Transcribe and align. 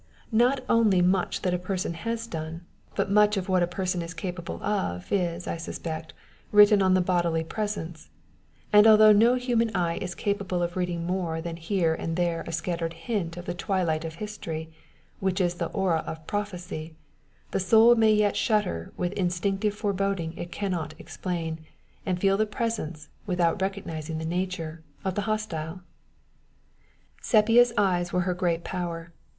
Not 0.31 0.61
only 0.67 0.99
much 1.03 1.43
that 1.43 1.53
a 1.53 1.59
person 1.59 1.93
has 1.93 2.25
done, 2.25 2.65
but 2.95 3.11
much 3.11 3.37
of 3.37 3.47
what 3.47 3.61
a 3.61 3.67
person 3.67 4.01
is 4.01 4.15
capable 4.15 4.59
of, 4.63 5.11
is, 5.11 5.45
I 5.45 5.57
suspect, 5.57 6.15
written 6.51 6.81
on 6.81 6.95
the 6.95 7.01
bodily 7.01 7.43
presence; 7.43 8.09
and, 8.73 8.87
although 8.87 9.11
no 9.11 9.35
human 9.35 9.69
eye 9.75 9.97
is 10.01 10.15
capable 10.15 10.63
of 10.63 10.75
reading 10.75 11.05
more 11.05 11.39
than 11.39 11.55
here 11.55 11.93
and 11.93 12.15
there 12.15 12.43
a 12.47 12.51
scattered 12.51 12.93
hint 12.93 13.37
of 13.37 13.45
the 13.45 13.53
twilight 13.53 14.03
of 14.03 14.15
history, 14.15 14.73
which 15.19 15.39
is 15.39 15.53
the 15.53 15.69
aurora 15.69 16.03
of 16.07 16.25
prophecy, 16.25 16.95
the 17.51 17.59
soul 17.59 17.93
may 17.93 18.11
yet 18.11 18.35
shudder 18.35 18.91
with 18.97 19.11
an 19.11 19.19
instinctive 19.19 19.75
foreboding 19.75 20.35
it 20.35 20.51
can 20.51 20.71
not 20.71 20.95
explain, 20.97 21.59
and 22.07 22.19
feel 22.19 22.37
the 22.37 22.47
presence, 22.47 23.09
without 23.27 23.61
recognizing 23.61 24.17
the 24.17 24.25
nature, 24.25 24.81
of 25.05 25.13
the 25.13 25.21
hostile. 25.29 25.81
Sepia's 27.21 27.71
eyes 27.77 28.11
were 28.11 28.21
her 28.21 28.33
great 28.33 28.63
power. 28.63 29.13